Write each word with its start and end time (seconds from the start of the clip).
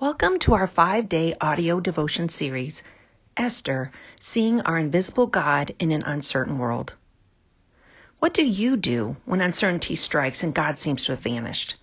Welcome 0.00 0.38
to 0.38 0.54
our 0.54 0.66
five 0.66 1.10
day 1.10 1.34
audio 1.42 1.78
devotion 1.78 2.30
series, 2.30 2.82
Esther 3.36 3.92
Seeing 4.18 4.62
Our 4.62 4.78
Invisible 4.78 5.26
God 5.26 5.74
in 5.78 5.90
an 5.90 6.04
Uncertain 6.04 6.56
World. 6.56 6.94
What 8.18 8.32
do 8.32 8.42
you 8.42 8.78
do 8.78 9.16
when 9.26 9.42
uncertainty 9.42 9.96
strikes 9.96 10.42
and 10.42 10.54
God 10.54 10.78
seems 10.78 11.04
to 11.04 11.12
have 11.12 11.20
vanished? 11.20 11.76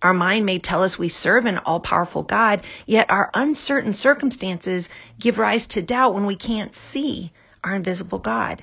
Our 0.00 0.14
mind 0.14 0.46
may 0.46 0.60
tell 0.60 0.84
us 0.84 1.00
we 1.00 1.08
serve 1.08 1.46
an 1.46 1.58
all 1.58 1.80
powerful 1.80 2.22
God, 2.22 2.62
yet 2.86 3.10
our 3.10 3.28
uncertain 3.34 3.92
circumstances 3.92 4.88
give 5.18 5.36
rise 5.36 5.66
to 5.66 5.82
doubt 5.82 6.14
when 6.14 6.26
we 6.26 6.36
can't 6.36 6.76
see 6.76 7.32
our 7.64 7.74
invisible 7.74 8.20
God. 8.20 8.62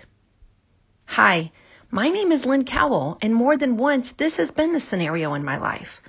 Hi, 1.08 1.52
my 1.92 2.08
name 2.08 2.32
is 2.32 2.46
Lynn 2.46 2.64
Cowell, 2.64 3.18
and 3.22 3.36
more 3.36 3.58
than 3.58 3.76
once 3.76 4.14
this 4.14 4.38
has 4.38 4.52
been 4.52 4.72
the 4.72 4.80
scenario 4.80 5.34
in 5.34 5.44
my 5.44 5.58
life. 5.58 6.00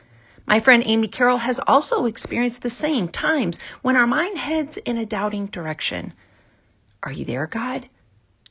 My 0.49 0.61
friend 0.61 0.85
Amy 0.87 1.09
Carroll 1.09 1.39
has 1.39 1.59
also 1.67 2.07
experienced 2.07 2.63
the 2.63 2.71
same 2.71 3.09
times 3.09 3.59
when 3.83 3.97
our 3.97 4.07
mind 4.07 4.39
heads 4.39 4.77
in 4.77 4.97
a 4.97 5.05
doubting 5.05 5.47
direction. 5.47 6.13
Are 7.03 7.11
you 7.11 7.25
there, 7.25 7.49
God? 7.49 7.89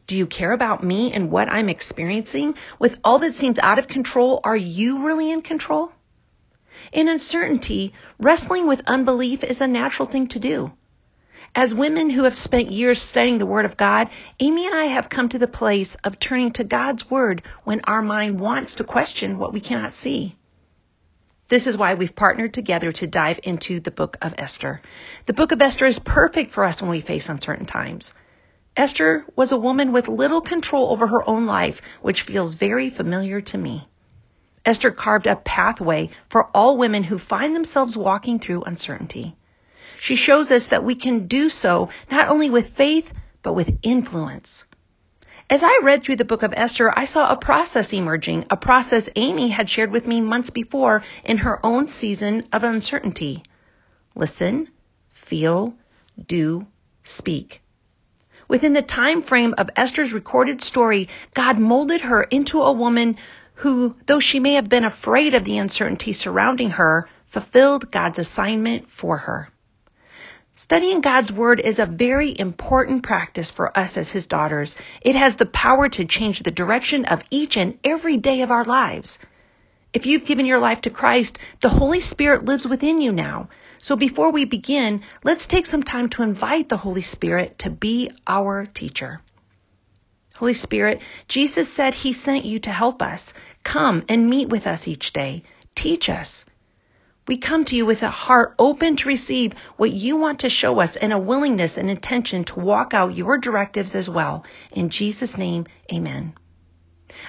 Do 0.06 0.18
you 0.18 0.28
care 0.28 0.52
about 0.52 0.84
me 0.84 1.14
and 1.14 1.32
what 1.32 1.50
I'm 1.50 1.70
experiencing? 1.70 2.56
With 2.80 3.00
all 3.02 3.20
that 3.20 3.36
seems 3.36 3.60
out 3.60 3.80
of 3.80 3.88
control, 3.88 4.42
are 4.44 4.58
you 4.58 5.06
really 5.06 5.32
in 5.32 5.42
control? 5.42 5.94
In 6.92 7.08
uncertainty, 7.08 7.94
wrestling 8.20 8.68
with 8.68 8.82
unbelief 8.86 9.42
is 9.46 9.62
a 9.62 9.68
natural 9.68 10.06
thing 10.06 10.28
to 10.28 10.40
do. 10.40 10.74
As 11.56 11.74
women 11.74 12.10
who 12.10 12.26
have 12.26 12.38
spent 12.38 12.74
years 12.74 13.02
studying 13.02 13.38
the 13.38 13.46
Word 13.46 13.64
of 13.64 13.78
God, 13.78 14.10
Amy 14.42 14.66
and 14.66 14.76
I 14.76 14.86
have 14.86 15.08
come 15.08 15.30
to 15.30 15.40
the 15.40 15.48
place 15.48 15.96
of 16.04 16.20
turning 16.20 16.52
to 16.52 16.66
God's 16.66 17.10
Word 17.10 17.42
when 17.64 17.80
our 17.86 18.02
mind 18.02 18.42
wants 18.42 18.76
to 18.76 18.84
question 18.84 19.38
what 19.38 19.54
we 19.54 19.62
cannot 19.62 19.94
see. 19.94 20.36
This 21.48 21.68
is 21.68 21.78
why 21.78 21.94
we've 21.94 22.16
partnered 22.16 22.56
together 22.56 22.92
to 22.94 23.06
dive 23.06 23.40
into 23.44 23.80
the 23.80 23.92
book 23.92 24.18
of 24.20 24.34
Esther. 24.36 24.82
The 25.28 25.34
book 25.34 25.52
of 25.52 25.62
Esther 25.62 25.86
is 25.86 26.00
perfect 26.00 26.52
for 26.52 26.64
us 26.64 26.82
when 26.82 26.90
we 26.90 27.02
face 27.02 27.30
uncertain 27.30 27.68
times. 27.68 28.14
Esther 28.76 29.24
was 29.36 29.52
a 29.52 29.58
woman 29.58 29.92
with 29.92 30.08
little 30.08 30.42
control 30.42 30.90
over 30.90 31.06
her 31.06 31.30
own 31.30 31.46
life, 31.46 31.84
which 32.02 32.24
feels 32.24 32.56
very 32.56 32.90
familiar 32.90 33.42
to 33.42 33.60
me. 33.60 33.88
Esther 34.66 34.90
carved 34.90 35.28
a 35.28 35.36
pathway 35.36 36.10
for 36.30 36.50
all 36.56 36.78
women 36.78 37.04
who 37.04 37.20
find 37.20 37.56
themselves 37.56 37.96
walking 37.96 38.40
through 38.40 38.64
uncertainty. 38.64 39.36
She 40.00 40.16
shows 40.16 40.50
us 40.50 40.68
that 40.68 40.84
we 40.84 40.96
can 40.96 41.28
do 41.28 41.50
so 41.50 41.90
not 42.10 42.30
only 42.30 42.50
with 42.50 42.76
faith, 42.76 43.14
but 43.44 43.54
with 43.54 43.78
influence. 43.84 44.66
As 45.48 45.62
I 45.62 45.80
read 45.84 46.02
through 46.02 46.16
the 46.16 46.26
book 46.26 46.42
of 46.42 46.56
Esther, 46.58 46.92
I 46.98 47.06
saw 47.06 47.30
a 47.30 47.38
process 47.38 47.94
emerging, 47.94 48.46
a 48.50 48.58
process 48.58 49.10
Amy 49.16 49.50
had 49.50 49.70
shared 49.70 49.92
with 49.92 50.08
me 50.08 50.20
months 50.20 50.50
before 50.50 51.04
in 51.24 51.38
her 51.38 51.64
own 51.64 51.88
season 51.88 52.48
of 52.52 52.64
uncertainty. 52.64 53.44
Listen, 54.16 54.70
feel, 55.12 55.76
do, 56.26 56.66
speak. 57.04 57.62
Within 58.48 58.74
the 58.74 58.82
time 58.82 59.22
frame 59.22 59.54
of 59.60 59.70
Esther's 59.76 60.14
recorded 60.14 60.64
story, 60.64 61.10
God 61.36 61.60
molded 61.60 62.02
her 62.02 62.24
into 62.24 62.64
a 62.64 62.72
woman 62.72 63.16
who, 63.54 63.96
though 64.08 64.20
she 64.20 64.40
may 64.40 64.54
have 64.54 64.68
been 64.68 64.84
afraid 64.84 65.36
of 65.36 65.44
the 65.44 65.60
uncertainty 65.60 66.14
surrounding 66.14 66.72
her, 66.72 67.08
fulfilled 67.28 67.92
God's 67.92 68.18
assignment 68.18 68.90
for 68.90 69.18
her. 69.18 69.50
Studying 70.58 71.02
God's 71.02 71.34
Word 71.34 71.60
is 71.60 71.80
a 71.80 71.86
very 71.86 72.34
important 72.40 73.04
practice 73.04 73.52
for 73.52 73.78
us 73.78 73.98
as 73.98 74.12
His 74.12 74.26
daughters. 74.26 74.74
It 75.02 75.16
has 75.16 75.36
the 75.36 75.46
power 75.46 75.90
to 75.90 76.06
change 76.06 76.40
the 76.40 76.52
direction 76.52 77.04
of 77.04 77.24
each 77.30 77.58
and 77.58 77.78
every 77.84 78.16
day 78.16 78.42
of 78.42 78.52
our 78.52 78.64
lives. 78.64 79.20
If 79.92 80.06
you've 80.06 80.24
given 80.24 80.46
your 80.46 80.60
life 80.60 80.82
to 80.82 80.90
Christ, 80.90 81.40
the 81.60 81.68
Holy 81.68 82.00
Spirit 82.00 82.46
lives 82.46 82.66
within 82.66 83.02
you 83.02 83.12
now. 83.12 83.50
So 83.80 83.98
before 83.98 84.32
we 84.32 84.46
begin, 84.46 85.02
let's 85.26 85.46
take 85.46 85.66
some 85.66 85.84
time 85.84 86.08
to 86.10 86.24
invite 86.24 86.70
the 86.70 86.78
Holy 86.78 87.02
Spirit 87.02 87.60
to 87.60 87.70
be 87.70 88.12
our 88.26 88.66
teacher. 88.66 89.22
Holy 90.36 90.54
Spirit, 90.54 91.02
Jesus 91.28 91.72
said 91.72 91.94
He 91.94 92.14
sent 92.14 92.46
you 92.46 92.60
to 92.60 92.72
help 92.72 93.02
us. 93.02 93.34
Come 93.64 94.04
and 94.08 94.30
meet 94.30 94.48
with 94.48 94.68
us 94.68 94.88
each 94.88 95.12
day. 95.12 95.44
Teach 95.76 96.10
us. 96.10 96.46
We 97.28 97.38
come 97.38 97.66
to 97.66 97.76
you 97.76 97.88
with 97.88 98.04
a 98.04 98.10
heart 98.10 98.54
open 98.60 98.98
to 98.98 99.08
receive 99.08 99.54
what 99.78 99.92
you 99.92 100.16
want 100.16 100.40
to 100.42 100.50
show 100.50 100.80
us 100.80 100.96
and 100.96 101.12
a 101.12 101.18
willingness 101.18 101.78
and 101.78 101.90
intention 101.90 102.44
to 102.46 102.60
walk 102.60 102.94
out 102.94 103.16
your 103.16 103.40
directives 103.40 103.96
as 103.96 104.08
well. 104.08 104.46
In 104.72 104.90
Jesus' 104.90 105.38
name, 105.38 105.66
amen. 105.92 106.36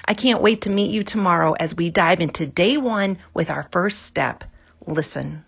I 0.05 0.13
can't 0.13 0.41
wait 0.41 0.61
to 0.61 0.69
meet 0.69 0.91
you 0.91 1.03
tomorrow 1.03 1.53
as 1.53 1.75
we 1.75 1.89
dive 1.89 2.19
into 2.19 2.45
day 2.45 2.77
one 2.77 3.17
with 3.33 3.49
our 3.49 3.67
first 3.71 4.03
step 4.03 4.43
listen. 4.85 5.43